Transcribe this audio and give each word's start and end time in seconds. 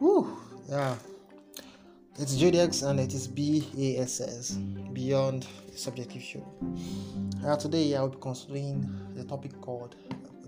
Whew, 0.00 0.34
yeah. 0.66 0.96
It's 2.18 2.34
JDX 2.34 2.88
and 2.88 2.98
it 2.98 3.12
is 3.12 3.28
BASS, 3.28 4.52
Beyond 4.94 5.46
Subjective 5.76 6.22
Show. 6.22 6.42
Uh, 7.44 7.54
today 7.58 7.94
I 7.94 8.00
will 8.00 8.08
be 8.08 8.16
considering 8.18 8.90
the 9.14 9.24
topic 9.24 9.60
called 9.60 9.96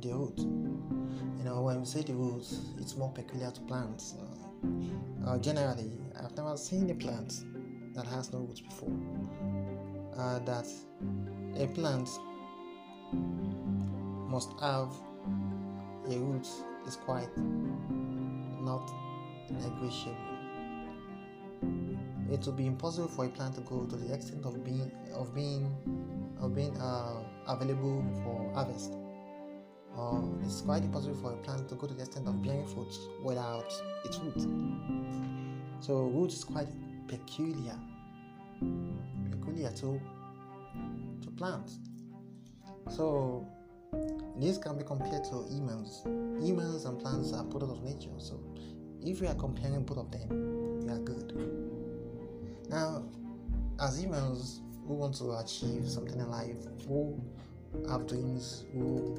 the 0.00 0.08
root. 0.08 0.38
You 0.38 1.44
know, 1.44 1.60
when 1.60 1.80
we 1.80 1.84
say 1.84 2.00
the 2.00 2.14
root, 2.14 2.46
it's 2.78 2.96
more 2.96 3.12
peculiar 3.12 3.50
to 3.50 3.60
plants. 3.60 4.14
Uh, 4.18 5.28
uh, 5.28 5.38
generally, 5.38 6.00
I've 6.18 6.34
never 6.34 6.56
seen 6.56 6.88
a 6.88 6.94
plant 6.94 7.44
that 7.94 8.06
has 8.06 8.32
no 8.32 8.38
roots 8.38 8.60
before. 8.60 8.96
Uh, 10.16 10.38
that 10.46 10.66
a 11.58 11.66
plant 11.66 12.08
must 14.30 14.48
have 14.62 14.94
a 16.08 16.16
root 16.16 16.48
is 16.86 16.96
quite 16.96 17.28
not 17.36 18.90
negotiable. 19.52 20.16
It 22.30 22.46
will 22.46 22.52
be 22.54 22.66
impossible 22.66 23.08
for 23.08 23.26
a 23.26 23.28
plant 23.28 23.54
to 23.56 23.60
go 23.62 23.84
to 23.84 23.96
the 23.96 24.14
extent 24.14 24.46
of 24.46 24.64
being 24.64 24.90
of 25.14 25.34
being 25.34 25.70
of 26.40 26.54
being 26.54 26.76
uh, 26.78 27.22
available 27.46 28.04
for 28.24 28.50
harvest. 28.54 28.94
Or 29.96 30.26
it's 30.42 30.62
quite 30.62 30.82
impossible 30.82 31.16
for 31.16 31.32
a 31.34 31.36
plant 31.36 31.68
to 31.68 31.74
go 31.74 31.86
to 31.86 31.92
the 31.92 32.02
extent 32.02 32.26
of 32.26 32.42
bearing 32.42 32.66
fruits 32.66 32.98
without 33.22 33.70
its 34.04 34.18
root. 34.18 34.40
So 35.80 36.04
root 36.04 36.32
is 36.32 36.44
quite 36.44 36.68
peculiar, 37.06 37.78
peculiar 39.30 39.70
to 39.70 40.00
to 41.20 41.30
plants. 41.36 41.78
So 42.88 43.46
this 44.36 44.56
can 44.56 44.78
be 44.78 44.84
compared 44.84 45.24
to 45.24 45.44
humans. 45.50 46.02
Humans 46.40 46.86
and 46.86 46.98
plants 46.98 47.32
are 47.34 47.44
products 47.44 47.72
of 47.72 47.82
nature. 47.82 48.08
So 48.18 48.40
if 49.04 49.20
we 49.20 49.26
are 49.26 49.34
comparing 49.34 49.82
both 49.84 49.98
of 49.98 50.10
them, 50.10 50.80
we 50.82 50.92
are 50.92 50.98
good. 50.98 51.32
Now, 52.68 53.04
as 53.80 54.00
humans 54.00 54.60
who 54.86 54.94
want 54.94 55.14
to 55.16 55.32
achieve 55.32 55.88
something 55.88 56.18
in 56.18 56.30
life, 56.30 56.56
who 56.86 57.20
have 57.88 58.06
dreams, 58.06 58.64
who 58.72 59.18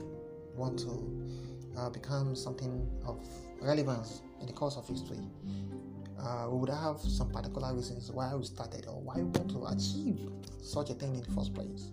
want 0.56 0.80
to 0.80 1.78
uh, 1.78 1.90
become 1.90 2.36
something 2.36 2.88
of 3.06 3.20
relevance 3.62 4.22
in 4.40 4.48
the 4.48 4.54
course 4.54 4.78
of 4.78 4.88
history, 4.88 5.20
uh, 6.20 6.48
we 6.50 6.60
would 6.60 6.70
have 6.70 7.00
some 7.00 7.30
particular 7.32 7.74
reasons 7.74 8.12
why 8.12 8.34
we 8.34 8.44
started 8.44 8.86
or 8.88 9.02
why 9.02 9.16
we 9.16 9.24
want 9.24 9.50
to 9.50 9.66
achieve 9.66 10.20
such 10.62 10.90
a 10.90 10.94
thing 10.94 11.16
in 11.16 11.22
the 11.22 11.32
first 11.32 11.54
place. 11.54 11.92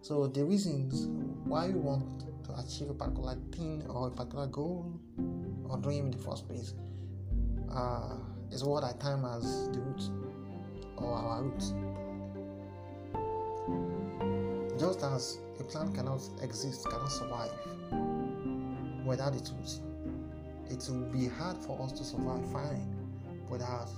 So 0.00 0.28
the 0.28 0.44
reasons 0.44 1.08
why 1.44 1.66
we 1.68 1.80
want 1.80 2.20
to 2.44 2.58
achieve 2.58 2.90
a 2.90 2.94
particular 2.94 3.36
thing 3.52 3.84
or 3.88 4.08
a 4.08 4.10
particular 4.10 4.46
goal 4.46 4.98
or 5.68 5.76
dream 5.78 6.06
in 6.06 6.10
the 6.12 6.18
first 6.18 6.48
place 6.48 6.74
uh, 7.76 8.14
is 8.50 8.64
what 8.64 8.82
I 8.84 8.92
time 8.92 9.24
as 9.24 9.68
the 9.70 9.80
root 9.80 10.02
or 10.96 11.12
our 11.12 11.42
root. 11.42 11.60
Just 14.78 15.02
as 15.02 15.38
a 15.60 15.64
plant 15.64 15.94
cannot 15.94 16.20
exist, 16.42 16.88
cannot 16.88 17.08
survive 17.12 17.52
without 19.04 19.34
its 19.34 19.50
roots, 19.52 19.80
it 20.70 20.84
will 20.90 21.06
be 21.12 21.28
hard 21.28 21.56
for 21.58 21.80
us 21.82 21.92
to 21.92 22.04
survive 22.04 22.44
fine 22.50 22.94
without 23.48 23.88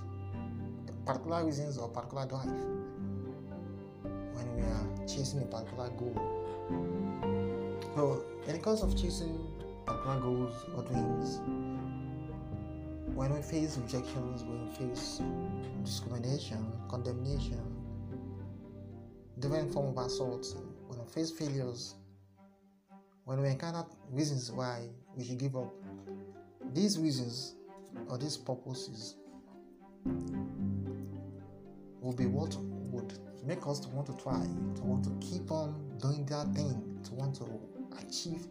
particular 1.05 1.43
reasons 1.45 1.77
or 1.77 1.89
particular 1.89 2.25
drive 2.27 2.45
when 4.35 4.55
we 4.55 4.61
are 4.61 5.07
chasing 5.07 5.41
a 5.41 5.45
particular 5.45 5.89
goal. 5.89 6.15
So, 7.95 8.23
in 8.47 8.53
the 8.53 8.59
course 8.59 8.83
of 8.83 8.95
chasing 8.95 9.47
particular 9.85 10.19
goals 10.19 10.53
or 10.75 10.83
dreams, 10.83 11.39
when 13.19 13.33
we 13.33 13.41
face 13.41 13.77
rejections, 13.77 14.45
when 14.45 14.65
we 14.65 14.73
face 14.75 15.21
discrimination, 15.83 16.71
condemnation, 16.87 17.59
different 19.39 19.73
form 19.73 19.87
of 19.97 20.05
assaults, 20.05 20.55
when 20.87 20.97
we 20.97 21.05
face 21.11 21.29
failures, 21.29 21.95
when 23.25 23.41
we 23.41 23.49
encounter 23.49 23.83
reasons 24.09 24.49
why 24.53 24.87
we 25.17 25.25
should 25.25 25.37
give 25.37 25.57
up, 25.57 25.69
these 26.73 26.97
reasons 26.97 27.55
or 28.07 28.17
these 28.17 28.37
purposes 28.37 29.17
will 31.99 32.13
be 32.15 32.25
what 32.25 32.55
would 32.89 33.19
make 33.45 33.67
us 33.67 33.81
to 33.81 33.89
want 33.89 34.07
to 34.07 34.13
try, 34.13 34.45
to 34.75 34.81
want 34.81 35.03
to 35.03 35.09
keep 35.19 35.51
on 35.51 35.75
doing 36.01 36.25
that 36.27 36.47
thing, 36.55 36.97
to 37.03 37.13
want 37.15 37.35
to 37.35 37.43
achieve 38.01 38.47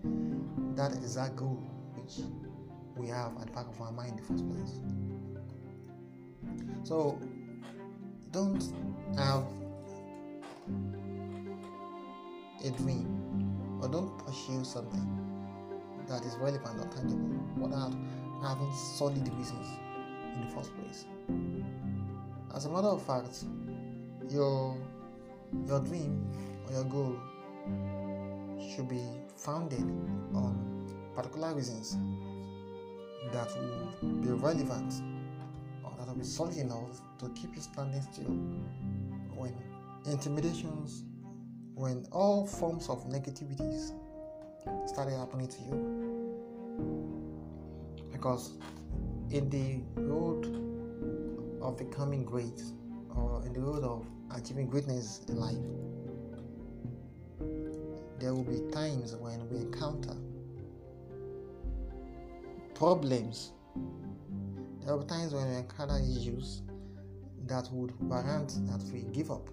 that 0.77 0.93
exact 0.93 1.37
goal 1.37 1.57
which 1.95 2.19
we 2.98 3.06
have 3.09 3.32
at 3.41 3.47
the 3.47 3.53
back 3.53 3.66
of 3.69 3.81
our 3.81 3.92
mind 3.92 4.10
in 4.10 4.16
the 4.16 4.22
first 4.22 4.48
place. 4.48 4.81
So 6.84 7.19
don't 8.32 8.62
have 9.16 9.44
a 12.64 12.70
dream 12.70 13.78
or 13.81 13.88
don't 13.88 14.19
pursue 14.19 14.64
something 14.64 15.06
that 16.09 16.25
is 16.25 16.36
relevant 16.36 16.81
or 16.81 16.88
tangible 16.88 17.41
without 17.56 17.94
having 18.42 18.72
solid 18.97 19.28
reasons 19.36 19.66
in 20.34 20.41
the 20.48 20.54
first 20.54 20.75
place. 20.76 21.04
As 22.54 22.65
a 22.65 22.70
matter 22.70 22.88
of 22.88 23.03
fact, 23.03 23.44
your 24.30 24.76
your 25.66 25.80
dream 25.80 26.26
or 26.66 26.72
your 26.72 26.84
goal 26.84 27.16
should 28.75 28.88
be 28.88 29.03
founded 29.36 29.84
on 30.34 30.78
particular 31.15 31.54
reasons 31.54 31.97
that 33.33 33.49
will 34.03 34.09
be 34.21 34.31
relevant 34.31 34.95
or 35.84 35.93
that 35.99 36.06
will 36.09 36.15
be 36.15 36.25
solid 36.25 36.56
enough 36.56 37.01
to 37.19 37.29
keep 37.31 37.55
you 37.55 37.61
standing 37.61 38.03
still 38.03 38.33
when 39.34 39.55
intimidations, 40.06 41.05
when 41.75 42.07
all 42.12 42.47
forms 42.47 42.89
of 42.89 43.05
negativities 43.09 43.93
started 44.87 45.17
happening 45.17 45.49
to 45.49 45.61
you. 45.62 45.99
Because 48.12 48.53
in 49.31 49.49
the 49.51 49.81
road 50.01 50.47
of 51.61 51.77
becoming 51.77 52.25
great 52.25 52.62
or 53.15 53.43
in 53.47 53.53
the 53.53 53.61
road 53.61 53.84
of 53.84 54.07
achieving 54.34 54.67
greatness 54.69 55.21
in 55.28 55.37
life, 55.37 55.57
there 58.19 58.34
will 58.34 58.45
be 58.45 58.61
times 58.73 59.15
when 59.17 59.49
we 59.49 59.59
encounter 59.59 60.08
problems. 62.78 63.50
There 64.84 64.94
are 64.94 65.03
times 65.03 65.34
when 65.34 65.50
we 65.50 65.56
encounter 65.56 65.99
issues 65.99 66.62
that 67.49 67.69
would 67.72 67.93
warrant 68.00 68.55
that 68.69 68.81
we 68.93 69.00
give 69.12 69.33
up. 69.33 69.50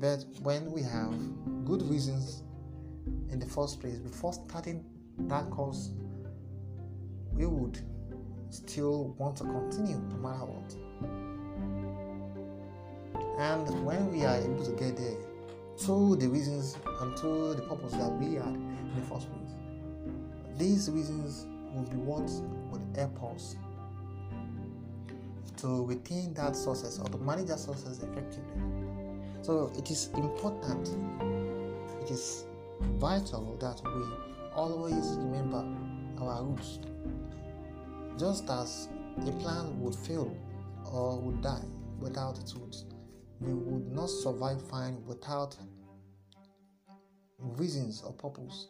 But 0.00 0.24
when 0.42 0.72
we 0.72 0.82
have 0.82 1.14
good 1.64 1.82
reasons 1.82 2.42
in 3.30 3.38
the 3.38 3.46
first 3.46 3.80
place, 3.80 3.98
before 3.98 4.32
starting 4.32 4.84
that 5.20 5.48
course, 5.50 5.90
we 7.32 7.46
would 7.46 7.78
still 8.50 9.14
want 9.16 9.36
to 9.36 9.44
continue 9.44 9.98
no 9.98 10.16
matter 10.16 10.46
what. 10.46 10.74
And 13.38 13.86
when 13.86 14.10
we 14.10 14.24
are 14.24 14.36
able 14.36 14.64
to 14.64 14.72
get 14.72 14.96
there, 14.96 15.16
through 15.78 16.16
the 16.16 16.26
reasons 16.26 16.76
and 17.00 17.16
through 17.16 17.54
the 17.54 17.62
purpose 17.62 17.92
that 17.92 18.10
we 18.18 18.34
had 18.34 18.46
in 18.46 18.92
the 18.96 19.02
first 19.02 19.30
place, 19.30 19.45
these 20.56 20.90
reasons 20.90 21.46
will 21.74 21.84
be 21.84 21.96
what 21.96 22.28
would 22.70 22.96
help 22.96 23.34
us 23.34 23.56
to 25.58 25.84
retain 25.86 26.34
that 26.34 26.54
success 26.54 26.98
or 26.98 27.08
to 27.08 27.18
manage 27.18 27.46
that 27.46 27.58
success 27.58 28.02
effectively. 28.02 28.62
So 29.42 29.72
it 29.76 29.90
is 29.90 30.10
important, 30.14 30.88
it 32.02 32.10
is 32.10 32.44
vital 32.98 33.56
that 33.60 33.80
we 33.84 34.02
always 34.54 35.16
remember 35.18 35.64
our 36.20 36.42
roots. 36.42 36.78
Just 38.18 38.48
as 38.50 38.88
a 39.26 39.32
plant 39.32 39.74
would 39.76 39.94
fail 39.94 40.36
or 40.92 41.18
would 41.20 41.42
die 41.42 41.64
without 42.00 42.38
its 42.38 42.54
roots, 42.54 42.84
we 43.40 43.52
would 43.52 43.92
not 43.92 44.08
survive 44.08 44.60
fine 44.68 45.02
without 45.06 45.56
reasons 47.38 48.02
or 48.02 48.12
purpose. 48.12 48.68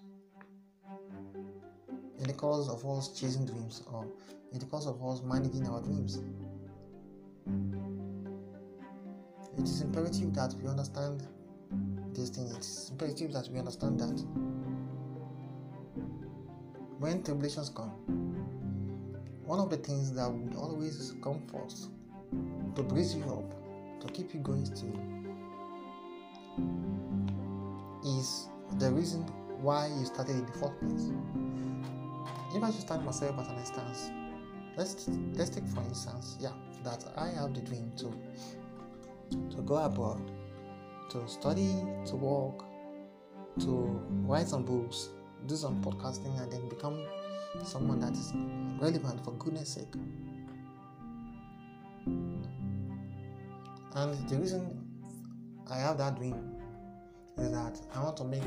In 2.19 2.25
the 2.27 2.33
course 2.33 2.69
of 2.69 2.85
us 2.87 3.09
chasing 3.19 3.47
dreams 3.47 3.83
or 3.93 4.07
in 4.53 4.59
the 4.59 4.67
course 4.67 4.87
of 4.87 5.03
us 5.05 5.23
managing 5.23 5.67
our 5.69 5.83
dreams, 5.83 6.21
it 9.59 9.65
is 9.65 9.81
imperative 9.81 10.35
that 10.35 10.55
we 10.63 10.69
understand 10.69 11.27
these 12.15 12.31
things. 12.31 12.53
It 12.53 12.61
is 12.61 12.89
imperative 12.91 13.33
that 13.33 13.49
we 13.51 13.59
understand 13.59 14.01
that 14.01 14.19
when 16.99 17.23
tribulations 17.23 17.69
come, 17.69 17.91
one 19.45 19.61
of 19.61 19.71
the 19.71 19.77
things 19.77 20.13
that 20.15 20.29
would 20.31 20.57
always 20.57 21.15
come 21.23 21.41
first 21.53 21.91
to 22.75 22.83
brace 22.83 23.15
you 23.15 23.25
up, 23.25 24.01
to 24.01 24.13
keep 24.13 24.33
you 24.35 24.41
going 24.41 24.65
still, 24.65 24.99
is 28.05 28.49
the 28.79 28.91
reason 28.91 29.23
why 29.61 29.87
you 29.87 30.05
started 30.07 30.37
in 30.37 30.47
the 30.47 30.53
first 30.53 30.81
place. 30.81 31.11
If 32.57 32.63
I 32.63 32.71
start 32.71 33.05
myself 33.05 33.39
as 33.39 33.49
an 33.49 33.59
instance, 33.59 34.11
let's 34.79 35.09
let's 35.35 35.51
take 35.51 35.69
for 35.69 35.83
instance, 35.83 36.39
yeah, 36.41 36.53
that 36.85 37.05
I 37.15 37.29
have 37.29 37.53
the 37.53 37.61
dream 37.61 37.93
to 37.99 38.11
to 39.55 39.63
go 39.63 39.77
abroad, 39.77 40.23
to 41.11 41.29
study, 41.29 41.69
to 42.07 42.17
work, 42.17 42.65
to 43.61 44.01
write 44.25 44.49
some 44.49 44.65
books, 44.65 45.11
do 45.45 45.55
some 45.55 45.83
podcasting, 45.85 46.41
and 46.41 46.51
then 46.51 46.67
become 46.71 46.99
someone 47.63 48.01
that 48.01 48.15
is 48.15 48.33
relevant 48.81 49.23
for 49.23 49.33
goodness 49.33 49.75
sake. 49.75 49.95
And 53.97 54.29
the 54.31 54.39
reason 54.39 54.83
I 55.71 55.77
have 55.77 55.99
that 55.99 56.17
dream 56.17 56.57
is 57.37 57.51
that 57.51 57.79
I 57.95 58.03
want 58.03 58.17
to 58.17 58.25
make 58.25 58.43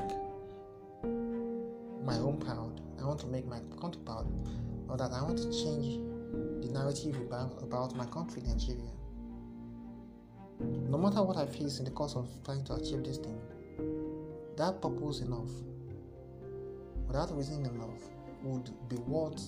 my 2.04 2.16
home 2.16 2.40
proud. 2.40 2.69
I 3.02 3.06
want 3.06 3.20
to 3.22 3.28
make 3.28 3.46
my 3.48 3.60
country 3.80 4.02
proud, 4.06 4.28
or 4.88 4.98
that 4.98 5.12
I 5.12 5.22
want 5.22 5.38
to 5.38 5.52
change 5.52 6.00
the 6.62 6.72
narrative 6.72 7.16
about, 7.22 7.62
about 7.64 7.96
my 7.96 8.06
country, 8.06 8.42
Nigeria. 8.46 8.92
No 10.60 10.98
matter 10.98 11.24
what 11.24 11.38
I 11.38 11.46
face 11.46 11.80
in 11.80 11.86
the 11.86 11.92
course 11.92 12.16
of 12.16 12.28
trying 12.44 12.64
to 12.66 12.74
achieve 12.74 13.04
this 13.04 13.18
thing, 13.18 13.40
that 14.58 14.82
purpose 14.82 15.22
enough, 15.22 15.50
without 17.08 17.36
reason 17.36 17.66
enough, 17.66 18.10
would 18.44 18.70
be 18.90 18.96
what 18.98 19.42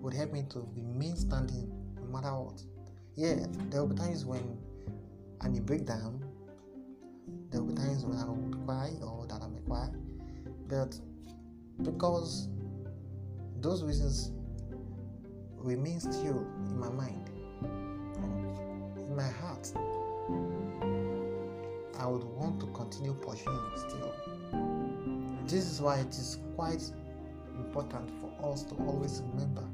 would 0.00 0.14
help 0.14 0.32
me 0.32 0.44
to 0.50 0.66
remain 0.74 1.16
standing 1.16 1.70
no 2.00 2.06
matter 2.06 2.34
what. 2.34 2.62
Yeah, 3.14 3.46
there 3.70 3.80
will 3.80 3.88
be 3.88 3.96
times 3.96 4.24
when 4.24 4.58
I 5.40 5.48
may 5.48 5.60
break 5.60 5.86
down, 5.86 6.24
there 7.50 7.60
will 7.62 7.68
be 7.68 7.74
times 7.74 8.04
when 8.04 8.18
I 8.18 8.24
will 8.24 8.64
cry 8.64 8.92
or 9.02 9.26
that 9.26 9.42
I 9.42 9.48
may 9.48 9.60
cry, 9.60 9.88
but 10.68 10.98
because 11.82 12.48
those 13.66 13.82
reasons 13.82 14.30
remain 15.56 15.98
still 15.98 16.38
in 16.68 16.78
my 16.78 16.88
mind, 16.88 17.28
in 18.96 19.16
my 19.16 19.28
heart. 19.28 19.72
I 21.98 22.06
would 22.06 22.22
want 22.22 22.60
to 22.60 22.66
continue 22.66 23.12
pursuing 23.14 23.72
still. 23.76 24.14
This 25.48 25.64
is 25.68 25.80
why 25.80 25.96
it 25.98 26.10
is 26.10 26.38
quite 26.54 26.84
important 27.56 28.08
for 28.20 28.52
us 28.52 28.62
to 28.66 28.74
always 28.86 29.20
remember 29.32 29.64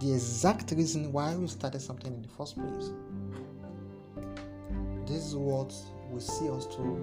the 0.00 0.14
exact 0.14 0.70
reason 0.70 1.12
why 1.12 1.36
we 1.36 1.46
started 1.46 1.82
something 1.82 2.14
in 2.14 2.22
the 2.22 2.28
first 2.28 2.54
place. 2.54 2.90
This 5.04 5.26
is 5.26 5.36
what 5.36 5.74
will 6.10 6.20
see 6.20 6.48
us 6.48 6.64
through 6.74 6.96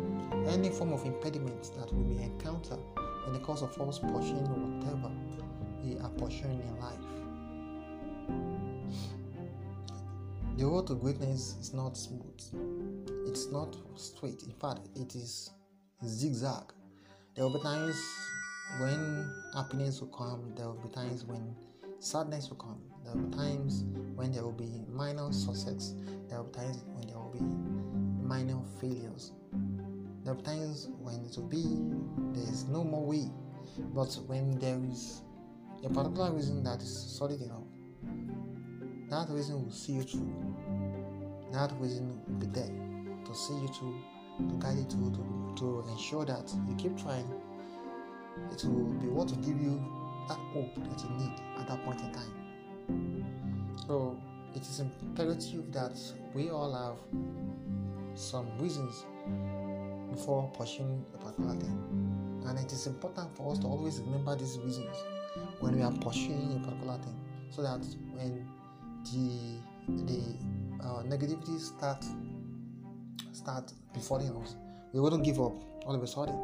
any 0.47 0.71
form 0.71 0.93
of 0.93 1.05
impediment 1.05 1.69
that 1.77 1.93
we 1.93 2.03
may 2.15 2.23
encounter 2.23 2.79
in 3.27 3.33
the 3.33 3.39
course 3.39 3.61
of 3.61 3.79
us 3.79 3.99
pursuing 3.99 4.79
whatever 4.79 5.11
we 5.87 5.97
are 5.99 6.11
in 6.43 6.79
life. 6.79 6.99
The 10.57 10.65
road 10.65 10.87
to 10.87 10.95
greatness 10.95 11.55
is 11.61 11.73
not 11.73 11.95
smooth. 11.95 12.41
It's 13.27 13.51
not 13.51 13.75
straight. 13.95 14.43
In 14.43 14.51
fact, 14.51 14.87
it 14.95 15.15
is 15.15 15.51
zigzag. 16.05 16.73
There 17.35 17.45
will 17.45 17.53
be 17.53 17.61
times 17.61 17.95
when 18.79 19.31
happiness 19.53 20.01
will 20.01 20.07
come. 20.09 20.53
There 20.55 20.65
will 20.65 20.81
be 20.81 20.89
times 20.89 21.23
when 21.23 21.55
sadness 21.99 22.49
will 22.49 22.57
come. 22.57 22.81
There 23.03 23.13
will 23.13 23.29
be 23.29 23.37
times 23.37 23.85
when 24.15 24.31
there 24.31 24.43
will 24.43 24.51
be 24.51 24.83
minor 24.89 25.31
success. 25.31 25.93
There 26.27 26.39
will 26.39 26.49
be 26.49 26.57
times 26.57 26.83
when 26.95 27.07
there 27.07 27.17
will 27.17 27.31
be 27.31 28.25
minor 28.25 28.59
failures. 28.81 29.31
There 30.23 30.33
will 30.33 30.41
be 30.41 30.47
times 30.47 30.89
when 30.99 31.23
it 31.23 31.37
will 31.37 31.47
be 31.47 31.63
there 32.33 32.51
is 32.51 32.65
no 32.65 32.83
more 32.83 33.05
way. 33.05 33.29
But 33.93 34.17
when 34.25 34.57
there 34.59 34.79
is 34.91 35.21
a 35.83 35.89
particular 35.89 36.31
reason 36.31 36.63
that 36.63 36.81
is 36.81 37.15
solid 37.17 37.41
enough, 37.41 37.63
that 39.09 39.29
reason 39.29 39.63
will 39.63 39.71
see 39.71 39.93
you 39.93 40.03
through. 40.03 40.33
That 41.51 41.71
reason 41.79 42.21
will 42.27 42.35
be 42.35 42.47
there 42.47 42.69
to 43.25 43.35
see 43.35 43.53
you 43.53 43.67
through, 43.67 43.95
to 44.49 44.55
guide 44.59 44.77
you 44.77 44.85
through, 44.85 45.11
to, 45.11 45.53
to 45.61 45.85
ensure 45.91 46.25
that 46.25 46.51
you 46.67 46.75
keep 46.75 46.97
trying. 46.97 47.29
It 48.51 48.63
will 48.65 48.85
be 48.99 49.07
what 49.07 49.29
will 49.29 49.37
give 49.37 49.61
you 49.61 49.81
that 50.27 50.37
hope 50.53 50.75
that 50.75 51.03
you 51.03 51.09
need 51.17 51.33
at 51.59 51.67
that 51.67 51.83
point 51.85 52.01
in 52.01 52.11
time. 52.11 53.25
So 53.87 54.19
it 54.55 54.61
is 54.61 54.79
imperative 54.79 55.71
that 55.71 55.97
we 56.33 56.49
all 56.49 56.73
have 56.73 56.97
some 58.15 58.47
reasons 58.59 59.05
before 60.11 60.49
pursuing 60.57 61.05
a 61.13 61.17
particular 61.17 61.55
thing. 61.55 62.43
And 62.45 62.59
it 62.59 62.71
is 62.71 62.87
important 62.87 63.35
for 63.35 63.51
us 63.51 63.59
to 63.59 63.67
always 63.67 63.99
remember 63.99 64.35
these 64.35 64.57
reasons 64.59 64.95
when 65.59 65.75
we 65.75 65.81
are 65.83 65.91
pursuing 65.91 66.55
a 66.55 66.65
particular 66.65 66.97
thing 66.99 67.15
so 67.49 67.61
that 67.61 67.79
when 68.13 68.47
the 69.05 69.59
the 70.05 70.21
uh, 70.83 71.01
negativity 71.03 71.59
start 71.59 72.03
start 73.31 73.71
befalling 73.93 74.35
us, 74.41 74.55
we 74.93 74.99
wouldn't 74.99 75.23
give 75.23 75.39
up 75.39 75.53
all 75.85 75.95
of 75.95 76.03
a 76.03 76.07
sudden. 76.07 76.37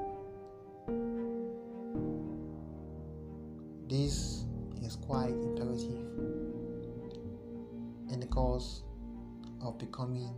This 3.88 4.46
is 4.82 4.96
quite 4.96 5.30
imperative 5.30 6.00
in 8.12 8.20
the 8.20 8.28
cause 8.28 8.84
of 9.62 9.78
becoming 9.78 10.34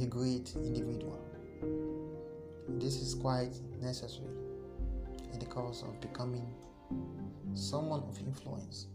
a 0.00 0.06
great 0.06 0.52
individual. 0.56 1.18
This 2.68 2.96
is 2.96 3.14
quite 3.14 3.52
necessary 3.80 4.28
in 5.32 5.38
the 5.38 5.46
cause 5.46 5.82
of 5.82 6.00
becoming 6.00 6.46
someone 7.54 8.02
of 8.08 8.18
influence 8.18 8.86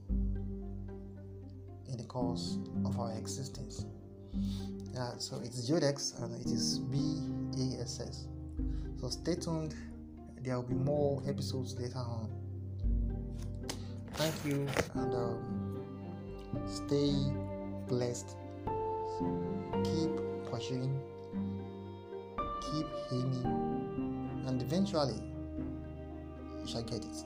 in 1.89 1.97
the 1.97 2.03
course 2.03 2.57
of 2.85 2.99
our 2.99 3.13
existence. 3.13 3.85
Yeah, 4.93 5.11
so 5.17 5.39
it's 5.43 5.69
Jodex 5.69 6.21
and 6.21 6.33
it 6.41 6.47
is 6.47 6.79
BASS. 6.79 8.27
So 8.99 9.09
stay 9.09 9.35
tuned, 9.35 9.75
there 10.41 10.55
will 10.55 10.67
be 10.67 10.75
more 10.75 11.21
episodes 11.27 11.79
later 11.79 11.99
on. 11.99 12.29
Thank 14.13 14.33
you 14.45 14.67
and 14.95 15.13
um, 15.13 15.79
stay 16.65 17.13
blessed. 17.87 18.35
Keep 19.83 20.49
pursuing, 20.49 20.99
keep 22.61 22.87
aiming, 23.11 24.43
and 24.47 24.61
eventually 24.61 25.21
you 26.59 26.67
shall 26.67 26.83
get 26.83 27.05
it. 27.05 27.23